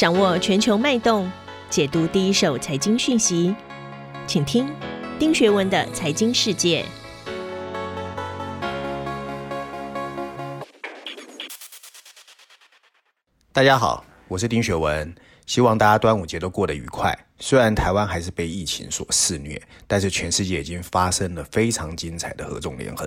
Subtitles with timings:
[0.00, 1.30] 掌握全球脉动，
[1.68, 3.54] 解读第一手财经讯息，
[4.26, 4.66] 请听
[5.18, 6.82] 丁学文的财经世界。
[13.52, 17.14] 大家好，我是丁学文，希望大家端午节都过得愉快。
[17.38, 23.06] 虽然台湾还是被疫情所肆虐，但是全世界已经发生了非常精彩的合纵连横。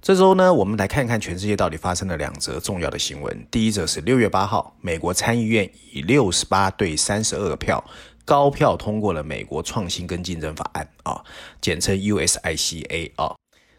[0.00, 3.46] 这周呢，我们来看看全世界到底发生了两则重要的新闻。
[3.50, 7.84] 第一则是六月八号，美国参议院以六十八对三十二票
[8.24, 11.20] 高票通过了美国创新跟竞争法案啊，
[11.60, 13.34] 简称 USICA 啊。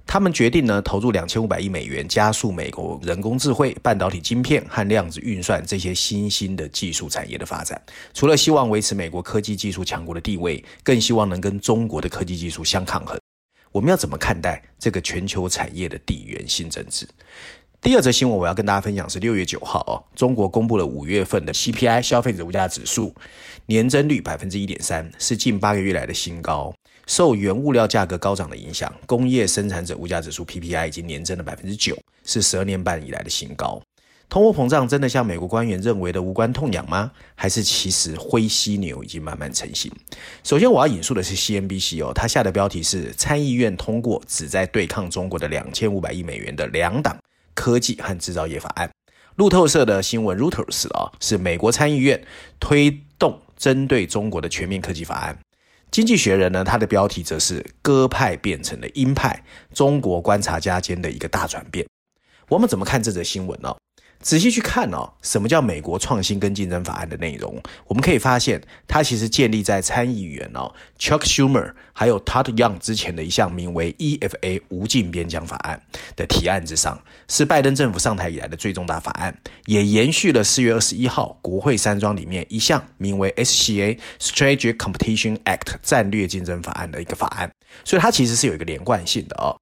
[0.06, 7.82] 他们决定呢，投入两千五百亿美元，加速美国人工智慧、半导体晶片和量子运算这些新兴的技术产业的发展。
[8.14, 13.18] 除了希望维持美国科技技术强国的地位，更希望能跟中国的科技技术相抗衡。
[13.72, 17.08] 我们要怎么看待这个全球产业的地缘性政治？
[17.82, 23.14] 第二则新闻我要跟大家分享是六月九号哦，中国公布了五月份的 CPI 消费者物价指数
[23.68, 26.74] 年增率百分之一点三，是近八个月来的新高。
[27.08, 33.82] 受原物料价格高涨的影响，工业生产者物价指数 PPI 已经年增了百分之九，是十二年半以来的新高。
[34.30, 37.12] 通货膨胀真的像美国官员认为的无关痛痒吗？
[37.34, 39.92] 还是其实灰犀牛已经慢慢成型？
[40.44, 47.18] 首先，我要引述的是 CNBC 哦，它下的标题是参议院通过旨在对抗中国的两千五百亿美元的两党
[47.56, 48.88] 科技和制造业法案。
[49.36, 52.24] 路透社的新闻 Reuters 啊，是美国参议院
[52.60, 55.40] 推动针对中国的全面科技法案。
[55.90, 59.44] 经济学人呢，它的标题则是鸽派变成了鹰派，
[59.74, 61.88] 中国观察家间的一个大转变。
[62.48, 63.76] 我们怎么看这则新闻呢？
[64.22, 67.62] 仔细去看哦，什么叫美国创新跟竞争法案的内容？
[67.88, 75.82] 我们可以发现，它其实建立在参议员哦 Chuck Schumer 还有 Todd Young 之前的一项名为 EFA 无尽边疆法案
[76.16, 87.50] 的提案之上，是拜登政府上台以来的最重大法案，也延续了四月二十一号国会山庄里面一项名为 SCA Strategic Competition Act 战略竞争法案的一个法案，
[87.86, 89.56] 所以它其实是有一个连贯性的哦。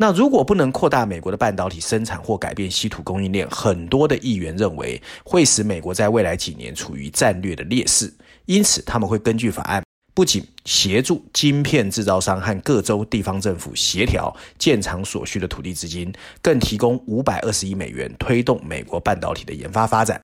[0.00, 8.14] 那如果不能扩大美国的半导体生产或改变稀土供应链，很多的议员认为会使美国在未来几年处于战略的劣势。
[8.46, 9.82] 因此，他们会根据法案，
[10.14, 20.20] 不仅协助晶片制造商和各州地方政府协调建厂所需的土地资金，更提供五百二十亿美元推动美国半导体的研发发展。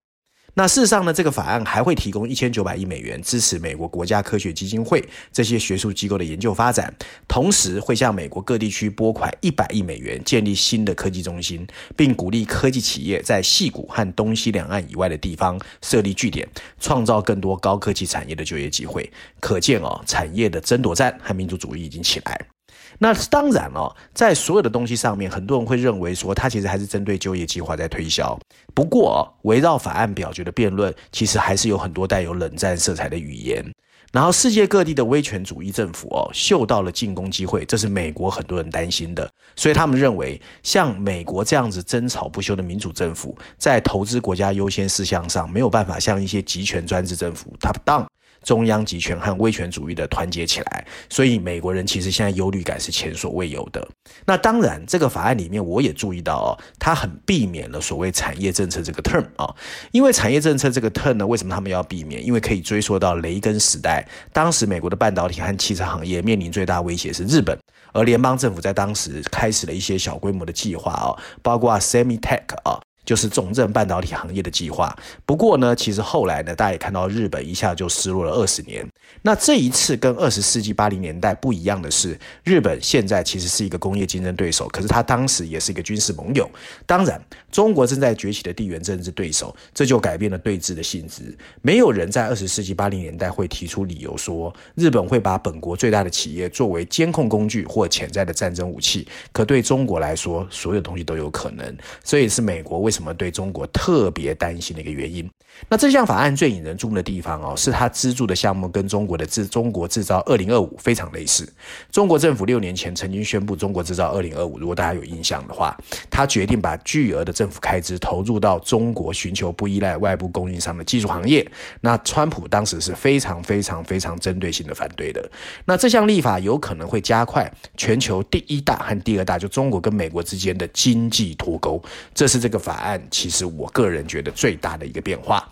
[0.57, 6.95] 那事实上呢，这个法案还会提供一千九百亿美元支持美国国家科学基金会这些学术机构的研究发展，
[7.27, 11.67] 同时会向美国各地区拨款一百亿美元建立新的科技中心，
[11.97, 16.49] 并鼓励科技企业在矽谷和东西两岸以外的地方设立据点，
[16.79, 19.11] 创造更多高科技产业的就业机会。
[19.41, 22.54] 可见哦，产业的争夺战和民族主义已经起来。
[22.99, 28.39] 那当然哦，在所有的东西上面，很多人会认为说，它其实还是针对就业计划在推销。
[28.75, 33.65] 不过，围绕法案表决的辩论，其实还是有很多带有冷战色彩的语言。
[34.13, 39.29] 然后，世界各地的威权主义政府哦，嗅到了进攻机会，这是美国很多人担心的。
[39.57, 48.07] 所以，他们认为，像美国这样子争吵不休的民主政府，在投资国家优先事项上，没有办法像一些集权专制政府 top down。
[48.45, 53.87] 中央集权和威权主义的团结起来，所以美国人其实现在忧虑感是前所未有的。
[54.27, 59.53] 那当然，这个法案里面我也注意到哦，它很避免了所谓产业政策这个 term 啊，
[59.91, 62.25] 因为产业政策这个 term 呢，为什么他们要避免？
[62.25, 67.59] 因为可以追溯到雷根时代，当时美国的半导体和汽车行业面临最大威胁是日本，
[67.93, 72.81] 而联邦政府在当时开始了一些小规模的计划啊，包括 Semi-Tech 啊。
[73.05, 74.97] 就是重振半导体行业的计划。
[75.27, 78.87] 不过呢，其实后来呢，大家也看到日本一下就失落了二十年。
[79.23, 86.49] 那这一次跟二十世纪八零年代不一样的是，日本现在其实是一个工业竞争对手，可是他当时也是一个军事盟友。
[86.87, 87.21] 当然，
[87.51, 91.37] 中国正在崛起的地缘政治对手，这就改变了对峙的性质。
[91.63, 99.07] 没有人在二十世纪八零年代会提出理由说，日本会把本国最大的企业作为监控工具或潜在的战争武器。
[99.33, 101.77] 可对中国来说，所有东西都有可能。
[102.03, 105.29] 所以是美国为什么对中国特别担心的一个原因。
[105.69, 111.49] 那这项法案最引人注目的地方哦，是它资助的项目跟中国的制中国制造二零二五非常类似。
[111.93, 115.77] 中国政府六年前曾经宣布中国制造二零二五，如果大家有印象的话，
[116.11, 121.49] 他决定把巨额的政府开支投入到中国，寻求不依赖外部供应商的技术行业。
[121.81, 125.31] 那川普当时是非常非常非常针对性的反对的。
[125.65, 131.81] 那这项立法有可能会加快全球第一大和第二大，就中国跟美国之间的经济脱钩。
[132.13, 135.49] 这是这个法案其实我个人觉得最大的一个变化。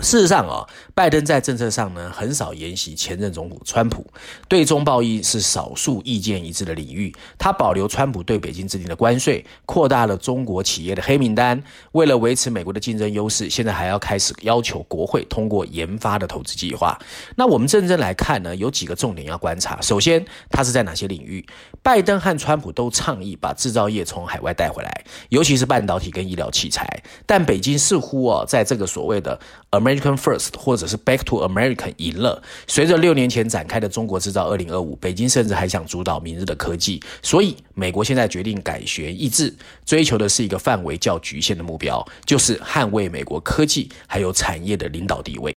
[0.00, 4.04] 事实上啊，拜登在政策上呢，很少沿袭前任总统川普，
[4.48, 7.14] 对中贸易是少数意见一致的领域。
[7.38, 11.62] 他保留川普对北京制定的关税，扩大了中国企业的黑名单。
[11.92, 16.98] 为了维持美国的竞争优势，现在还要开始要求国会通过研发的投资计划。
[17.36, 19.80] 那我们认真来看呢，有几个重点要观察。
[19.80, 21.44] 首先，他是在哪些领域？
[21.82, 27.02] 拜登和川普都倡议把制造业从海外带回来，尤其是半导体跟医疗器材。
[27.26, 29.38] 但北京似乎哦，在这个所谓的
[29.70, 32.42] American First 或者是 Back to American 赢了。
[32.66, 37.02] 随着六年前展开的中国制造二零二五，北京甚至还想主导明日的科技。
[37.22, 39.52] 所以，美国现在决定改弦易辙，
[39.84, 45.54] 追求的是一个范围较局限的目标，就是捍卫美国科技还有产业的领导地位。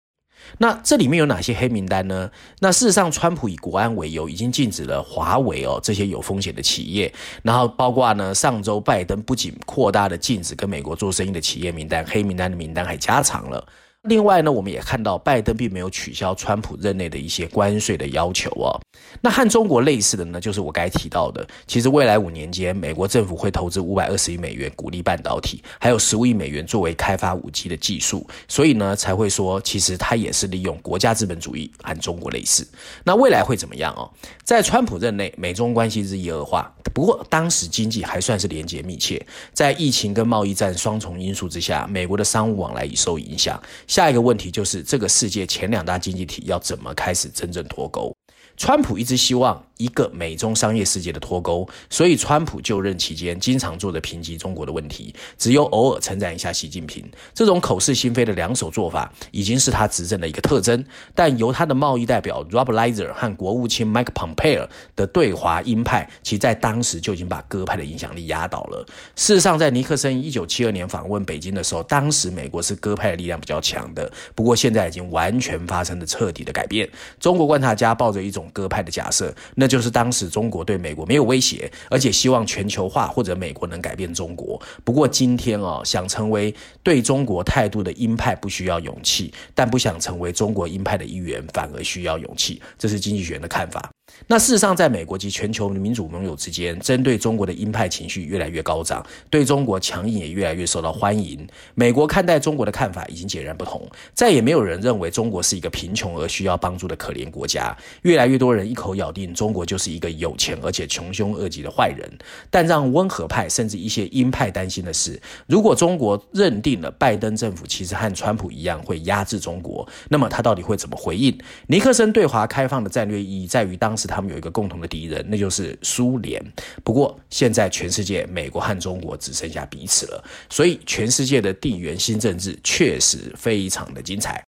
[0.59, 2.29] 那这里面有哪些黑名单呢？
[2.59, 7.11] 那事实上，川普以国安为由，已经禁止了华为哦这些有风险的企业。
[7.41, 13.65] 然后包括呢，上周拜登不仅扩大了禁止跟美国做生意的企业名单，黑名单的名单还加长了。
[14.09, 18.77] 另外呢，我们也看到拜登并没有取消川普任内的一些关税的要求哦。
[19.21, 32.67] 那和中国类似的呢，就是我该提到的，其实未来五年间，美国政府会投资五百二十亿美元鼓励半导体，还有十五亿美元作为开发五 G 的技术，所以呢才会说，其实它也是利用国家资本主义和中国类似。
[33.05, 34.11] 那未来会怎么样哦？
[34.43, 43.57] 在川普任内，美中关系日益恶化，不过当时经济还算是连结密切，在疫情跟贸易战双重因素之下，美国的商务往来已受影响。
[43.93, 48.11] 下一个问题就是，这个世界前两大经济体要怎么开始真正脱钩？
[48.57, 57.03] 川普一直希望一个美中商业世界的脱钩，所以川普就任期间经常做着评级中国的问题，只有偶尔称赞一下习近平。
[57.33, 60.81] 这种口是心非的两手做法已经是他执政的一个特征。
[61.13, 64.65] 但由他的贸易代表 Rob Lizer 和国务卿 Mike Pompeo
[64.95, 68.85] 的对华鹰派，其在当时就已经把鸽派的影响力压倒了。
[69.17, 74.09] 事实上，在尼克森一九七二年访问北京的时候，当时美国是鸽派的力量比较强的。
[74.33, 76.89] 不过现在已经完全发生了彻底的改变。
[77.19, 84.61] 中国观察家抱着一种鸽派的假设，那就是当时中国对美国没有威胁，而且希望全球化或者美国能改变中国。
[84.83, 86.53] 不过今天哦，想成为
[86.83, 92.61] 对中国态度的鹰派不需要勇气，但不想成为中国鹰派的一员反而需要勇气。
[92.77, 93.92] 这是经济学人的看法。
[94.27, 101.45] 那事实上，在美国及全球民主盟友之间，针对中国的鹰派情绪越来越高涨，对中国强硬也越来越受到欢迎。
[101.75, 103.81] 美国看待中国的看法已经截然不同，
[104.13, 107.75] 再也没有人认为中国是一个贫穷而需要帮助的可怜国家。
[108.03, 112.09] 越来越多人一口咬定中国就是一个有钱而且穷凶恶极的坏人。
[112.49, 121.37] 但让温和派甚至一些鹰派担心的是，如果中国认定了拜登政府其实和川普一样会压制中国，那么他到底会怎么回应？
[121.67, 123.97] 尼克森对华开放的战略意义在于当。
[123.97, 126.43] 时时他们有一个共同的敌人，那就是苏联。
[126.83, 134.43] 不过现在全世界，美国和中国只剩下彼此了，所以全世界的地缘新政治确实非常的精彩。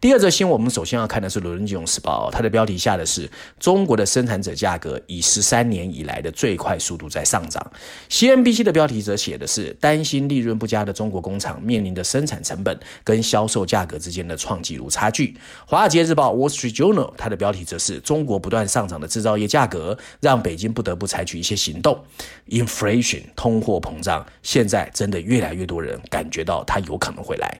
[0.00, 7.70] 第二则新闻，我们首先要看的是《伦敦金融时报》，它的标题下的是中国的生产者价格以十三年以来的最快速度在上涨。
[8.08, 15.26] CNBC 的标题则写的是担心利润不佳的中国工厂面临的生产成本跟销售价格之间的创纪录差距。
[15.66, 22.02] 《华尔街日报》（Wall Street Journal） 它的标题则是中国不断上涨的制造业价格让北京不得不采取一些行动。
[22.48, 27.54] Inflation 通货膨胀，现在真的越来越多人感觉到它有可能会来。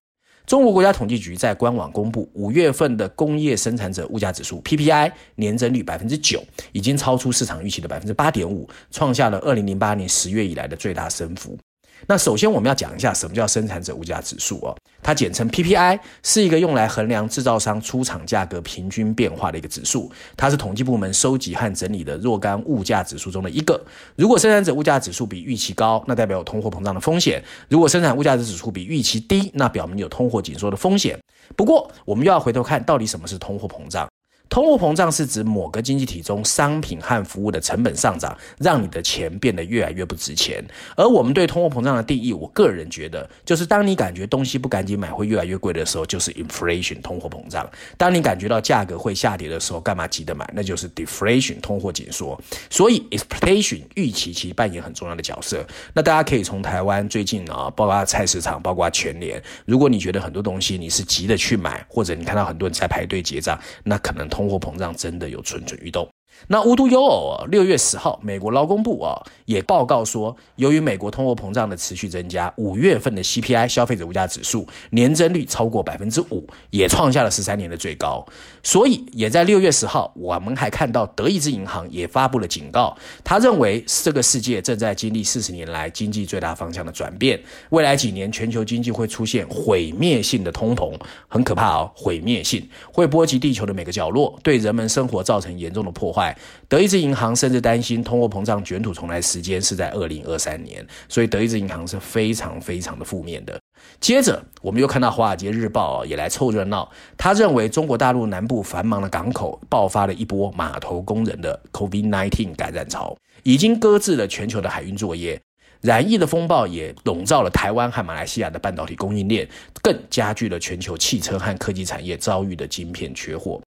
[0.47, 6.43] 中国国家统计局在官网公布五月份的工业生产者物价指数 PPI 年增率百分之九，
[6.73, 11.57] 已经超出市场预期的百分之八点五，创下了二零零八年十月以来的最大升幅。
[12.06, 20.11] 那首先我们要讲一下什么叫生产者物价指数哦，它简称 PPI，是一个用来衡量制造商出厂价格平均变化的一个指数。
[20.37, 23.80] 它是统计部门收集和整理的若干物价指数中的一个。
[24.16, 31.16] 如果生产者物价指数比预期高，那代表有通货膨胀的风险；如果生产物价指数比预期低，那表明有通货紧缩的风险。
[31.54, 34.10] 不过，我们又要回头看到底什么是通货膨胀。
[34.50, 40.62] 通货膨胀是指某个经济体中商品和服务的成本上涨，让你的钱变得越来越不值钱。
[40.97, 47.64] 而我们对通货膨胀的定义，我个人觉得，就是当你感觉东西不赶紧买会越来越贵的时候，就是 inflation 通货膨胀；
[47.97, 50.45] 当你感觉到价格会下跌的时候，干嘛急着买？
[50.52, 52.37] 那就是 deflation 通货紧缩。
[52.69, 55.64] 所以 expectation 预期其实扮演很重要的角色。
[55.95, 64.39] 那大家可以从台湾最近啊，包括菜市场，包括全联，如果你觉得很多东西你是急着去买，或者你看到很多人在排队结账，那可能通。
[64.40, 66.09] 通货膨胀真的有蠢蠢欲动。
[66.49, 78.25] 那无独有偶啊，六月十号，美国劳工部啊也报告说，由于美国通货膨胀的持续增加，五月份的 CPI 消费者物价指数年增率超过百分之五，也创下了十三年的最高。
[78.62, 90.92] 所以，也在六月十号，我们还看到德意志银行也发布了警告，他认为这个世界正在经历四十年来经济最大方向的转变，未来几年全球经济会出现毁灭性的通膨，
[91.28, 96.30] 很可怕哦，毁灭性会波及地球的每个角落，对人们生活造成严重的破坏。
[96.69, 103.59] 德意志银行甚至担心通货膨胀卷土重来时间是在二零二三年，所以德意志银行是非常非常的负面的。
[103.99, 115.41] 接着，我们又看到《华尔街日报》啊也来凑热闹，他认为中国大陆南部繁忙的港口爆发了一波码头工人的 COVID-19 感染潮，已经搁置了全球的海运作业，
[115.81, 119.49] 染疫的风暴也笼罩了台湾和马来西亚的半导体供应链，
[119.83, 123.61] 更加剧了全球汽车和科技产业遭遇的晶片缺货。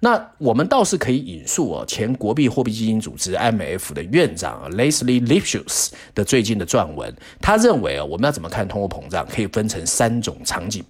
[0.00, 10.84] 那我们倒是可以引述哦，前国币货币基金组织 （MF） 的院长 Leslie Lipschutz 的最近的撰文，他认为啊，我们要怎么看通货膨胀，可以分成三种场景。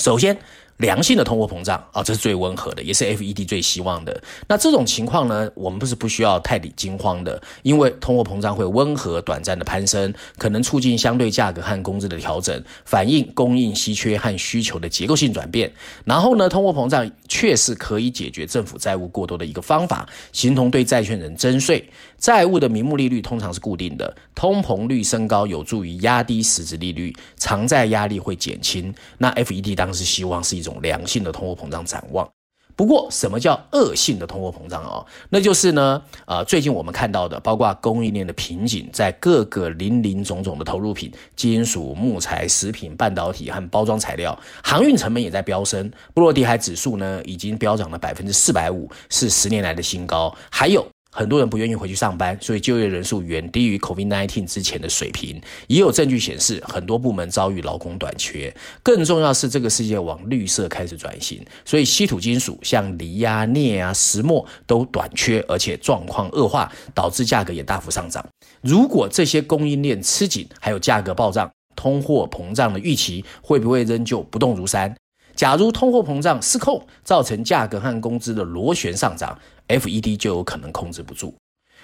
[0.00, 0.36] 首先，
[0.78, 4.22] 良性的通货膨胀啊，这是最温和的，也是 FED 最希望的。
[4.48, 15.72] 那这种情况呢，我们不是不需要太理惊慌的，因为通货膨胀会温和短暂的攀升，可能促进相对价格和工资的调整，反映供应稀缺和需求的结构性转变。
[16.04, 21.88] 然后呢，通货膨胀确实可以解决政府债务过多的一个方法，形同对债权人征税。
[22.22, 28.94] 债务的名目利率通常是固定的，通膨率升高有助于压低实质利率，偿债压力会减轻。
[29.18, 30.72] 那 FED 当时希望是一种。
[30.80, 32.28] 良性的通货膨胀展望，
[32.74, 35.06] 不过什么叫恶性的通货膨胀哦？
[35.30, 50.86] 那就是呢，呃，最近我们看到的，包括供应链的瓶颈，在各个林林总总的投入品，金属、木材、食品、半导体和包装材料，航运成本也在飙升，波罗的海指数呢已经飙涨了百分之四百五，是十年来的新高，还有。
[51.14, 55.38] 很多人不愿意回去上班，所以就业人数远低于 COVID-19 之前的水平。
[55.66, 58.52] 也有证据显示，很多部门遭遇劳工短缺。
[58.82, 68.26] 更重要是，这个世界往绿色开始转型，所以稀土金属像锂啊、镍啊、石墨都短缺，而且状况恶化，导致价格也大幅上涨。
[68.62, 74.96] 如果这些供应链吃紧，还有价格暴涨，通货膨胀的预期会不会仍旧不动如山？
[75.34, 79.38] 假如通货膨胀失控，造成价格和工资的螺旋上涨。
[79.68, 81.34] FED 就有可能控制不住。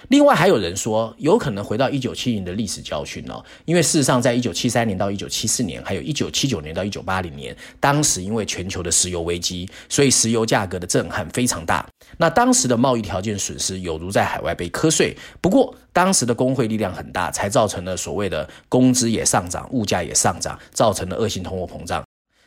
[0.07, 11.85] 另外还有人说，有可能回到一九七零的历史教训哦，因为事实上，在一九七三年到一九七四年，还有一九七九年到一九八零年，当时因为全球的石油危机，所以石油价格的震撼非常大。
[12.17, 15.13] 那当时的贸易条件损失有如在海外被课税。
[15.41, 22.01] 不过当时的工会力量很大，才造成了所谓的工资也上涨，物价也上涨，造成了恶性通货膨胀。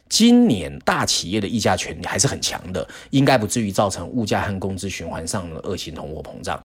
[0.09, 6.61] 今年大企业的议价权还是很强的，应该不至于造成物价和工资循环上的恶性通货膨胀。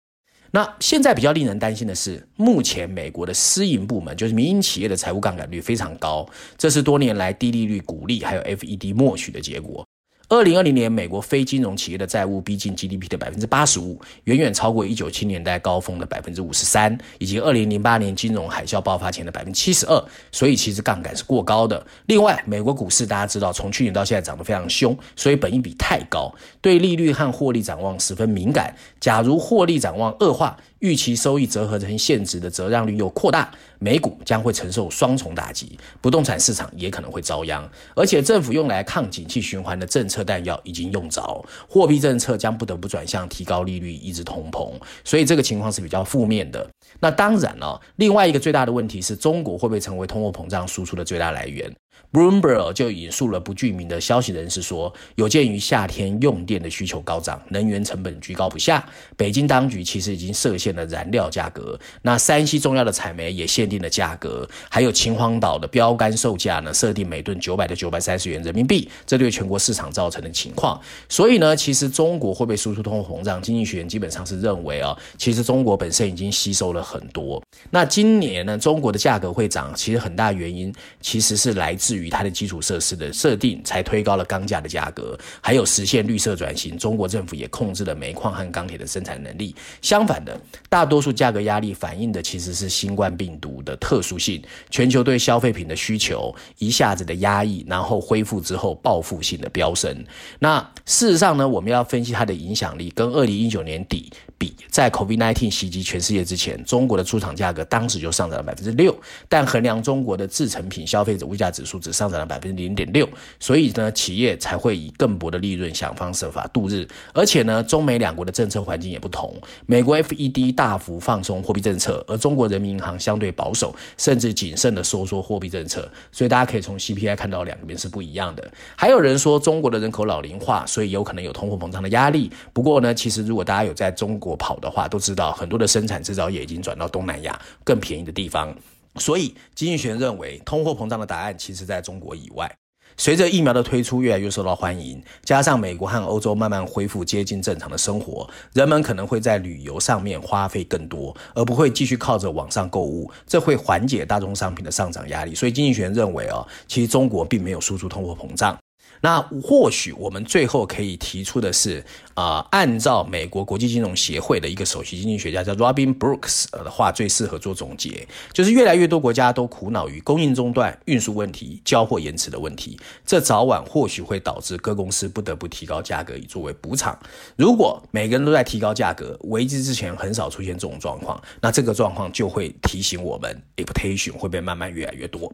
[0.51, 6.25] 那现在比较令人担心的是，目前美国的私营部门，就是民营企业的财务杠杆率非常高，
[6.57, 9.85] 这是多年来低利率鼓励还有 FED 默许的结果。
[10.27, 20.03] 二零二零年，美国非金融企业的债务逼近 GDP 的百分之八十五，远远超过一九七年代高峰的百分之五十三，以及二零零八年金融海啸爆发前的百分之七十二。
[20.31, 21.85] 所以，其实杠杆是过高的。
[22.07, 28.75] 另外，美国股市大家知道，从去年到现在涨得非常凶，所以本益比太高，对利率和获利展望十分敏感。
[28.99, 37.67] 假如获利展望恶化，预期收益折合成现值的折让率又扩大，美股将会承受双重打击，不动产市场也可能会遭殃。
[37.95, 44.73] 而且政府用来抗景气循环的政策弹药已经用着，货币政策将不得不转向提高利率抑制通膨，
[45.03, 46.69] 所以这个情况是比较负面的。
[46.99, 51.73] 那当然了，另外一个最大的问题是中国会不会成为通货膨胀输出的最大来源
[52.11, 58.87] ？Bloomberg 就引述了不具名的消息人士说，有鉴于夏天用电的需求高涨，能源成本居高不下，
[59.17, 61.77] 北京当局其实已经设限了燃料价格。
[62.03, 70.79] 那山西重要的采煤也限定了价格，还有秦皇岛的标杆售价呢，设定每吨九百到九百三十元人民币，这对全国市场造成的情况。
[71.09, 73.41] 所以呢，其实中国会被输出通货膨胀？
[73.41, 77.43] 经济学人基本上是认为啊，其实中国本身已经吸收了很多。
[77.69, 82.09] 那今年呢，中国的价格会涨，其实很大原因其实是来自至于。
[82.15, 86.77] 它的基础设施的设定，才推高了钢价的价格，还有实现绿色转型。
[86.77, 89.53] 中国政府也控制了煤矿和钢铁的生产能力。
[89.81, 90.39] 相反的，
[90.69, 99.93] 大多数价格压力反映的其实是新冠病毒的特殊性，全球对消费品的需求一下子的压抑，然后恢复之后报复性的飙升。
[100.39, 108.95] 那事实上呢，我们要分析它的影响力，跟二零一九年底比，在 COVID-19 袭击全世界之前，中国的出厂价格当时就上涨了百分之六，
[109.27, 113.07] 但衡量中国的制成品消费者物价指数只上涨了百分之零点六，
[113.39, 116.87] 所以呢，企业才会以更薄的利润想方设法度日。
[117.13, 119.33] 而且呢，中美两国的政策环境也不同，
[119.65, 125.89] 美国 FED 大幅放松货币政策，而中国人民银行相对保守，甚至谨慎的收缩货币政策。
[126.11, 128.51] 所以大家可以从 CPI 看到两边是不一样的。
[128.75, 132.31] 还有人说中国的人口老龄化，所以有可能有通货膨胀的压力。
[132.53, 138.55] 不过呢，其实如果大家有在中国跑的话，都知道很多的生产制造业已经转到东南亚更便宜的地方。
[138.97, 142.49] 所以经济学认为，通货膨胀的答案其实在中国以外。
[142.97, 155.35] 随着疫苗的推出越来越受到欢迎，加上美国和欧洲慢慢恢复接近正常的生活，人们可能会在旅游上面花费更多，而不会继续靠着网上购物，这会缓解大宗商品的上涨压力。
[155.35, 158.57] 所以经济学人认为哦，其实中国并没有输出通货膨胀。
[159.01, 161.83] 那或许我们最后可以提出的是，
[162.13, 176.97] 啊、按照美国国际金融协会的一个首席经济学家叫 Robin Brooks 的话，最适合做总结，就是越来越多国家都苦恼于供应中断、运输问题、交货延迟的问题，这早晚或许会导致各公司不得不提高价格以作为补偿。
[177.35, 185.31] 如果每个人都在提高价格，危机之前很少出现这种状况，那这个状况就会提醒我们，expectation 会被慢慢越来越多。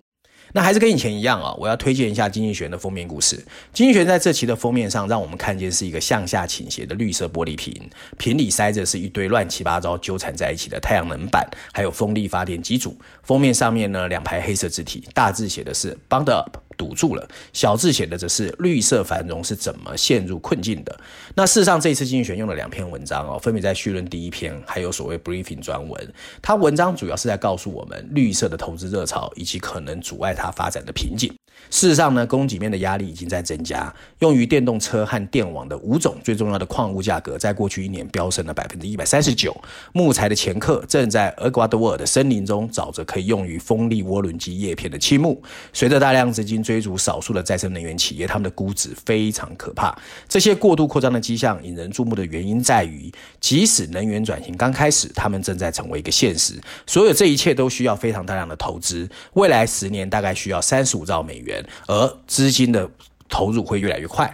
[0.54, 3.38] 那还是跟以前一样啊，我要推荐一下《经济学人》的封面故事。
[3.74, 7.74] 《经济学人》在这期的封面上，让我们看见是一个向下倾斜的绿色玻璃瓶，
[8.18, 12.98] 瓶里塞着是一堆乱七八糟纠缠在一起的太阳能板，还有风力发电机组。
[13.24, 16.58] 封面上面呢，两排黑色字体，大字写的是 “Bound Up”。
[16.82, 21.00] 堵住了，小字写的则是绿色繁荣是怎么陷入困境的。
[21.36, 26.14] 那事实上，这次经济学用了两篇文章哦，分别在序论第一篇，还有所谓 briefing 专文。
[26.42, 31.32] 它文章主要是在告诉我们绿色的投资热潮以及可能阻碍它发展的瓶颈。
[31.70, 33.94] 事实上呢，供给面的压力已经在增加。
[34.20, 39.56] 用于电动车和电网的五种最重要的矿物价格，在过去一年飙升了百分之一百三十九。
[39.94, 45.42] 木材的前客正在厄瓜多尔的森林中找着可以用于风力涡轮机叶片的漆木。
[45.72, 49.98] 随着大量资金追逐少数的再生能源企业，他们的估值非常可怕。
[50.28, 56.56] 这些过度扩张的迹象引人注目的原因在于，即使能源转型刚开始，他们正在成为一个现实。
[56.86, 61.51] 所有这一切都需要非常大量的投资，未来十年大概需要三十五兆美元。
[61.88, 62.90] 而资金的
[63.28, 64.32] 投入会越来越快。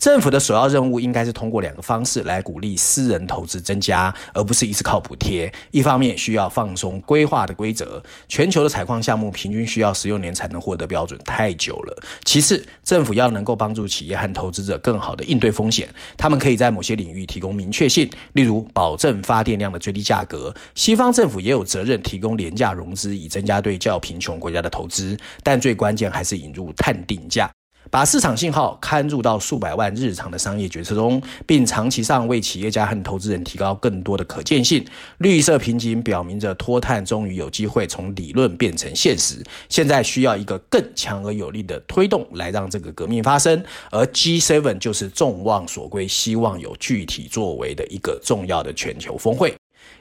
[0.00, 5.52] 政府的首要任务应该是通过两个方式来鼓励私人投资增加，而不是一直靠补贴。
[5.72, 12.02] 一方面需要放松规划的规则，全球的采矿项目平均需要十六年才能获得标准，太久了。
[12.24, 20.54] 其次，政府要能够帮助企业和投资者更好地应对风险，他们可以在某些领域提供明确性，例如保证发电量的最低价格。
[20.74, 27.50] 西方政府也有责任提供廉价融资，以增加对较贫穷国家的投资，但最关键还是引入碳定价。
[27.90, 34.84] 把市场信号嵌入到数百万日常的商业决策中，并长期上为企业家和投资人提高更多的可见性。
[35.18, 39.42] 绿色瓶颈表明着脱碳终于有机会从理论变成现实。
[39.68, 43.62] 现在需要一个更强而有力的推动来让这个革命发生。
[43.90, 49.52] 而 G7 就是众望所归，希望有具体作为的一个重要的全球峰会。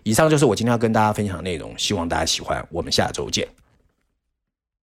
[0.04, 2.64] 以上就是我今天要跟大家分享的内容，希望大家喜欢。
[2.70, 3.59] 我们下周见。